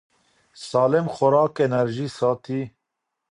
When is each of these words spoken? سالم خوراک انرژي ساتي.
سالم 0.69 1.05
خوراک 1.15 1.55
انرژي 1.65 2.07
ساتي. 2.17 2.61